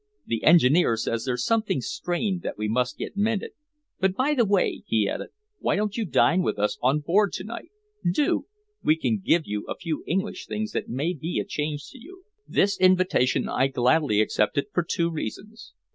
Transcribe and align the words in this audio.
The 0.25 0.43
engineer 0.43 0.97
says 0.97 1.25
there's 1.25 1.45
something 1.45 1.79
strained 1.79 2.41
that 2.41 2.57
we 2.57 2.67
must 2.67 2.97
get 2.97 3.15
mended. 3.15 3.51
But, 3.99 4.15
by 4.15 4.33
the 4.33 4.45
way," 4.45 4.81
he 4.87 5.07
added, 5.07 5.29
"why 5.59 5.75
don't 5.75 5.95
you 5.95 6.05
dine 6.05 6.41
with 6.41 6.57
us 6.57 6.79
on 6.81 7.01
board 7.01 7.33
to 7.33 7.43
night? 7.43 7.69
Do. 8.11 8.47
We 8.83 8.95
can 8.95 9.21
give 9.23 9.43
you 9.45 9.63
a 9.67 9.75
few 9.75 10.03
English 10.07 10.47
things 10.47 10.71
that 10.71 10.89
may 10.89 11.13
be 11.13 11.37
a 11.39 11.45
change 11.45 11.85
to 11.89 11.99
you." 11.99 12.23
This 12.47 12.79
invitation 12.79 13.47
I 13.47 13.67
gladly 13.67 14.21
accepted 14.21 14.69
for 14.73 14.81
two 14.83 15.11
reasons. 15.11 15.73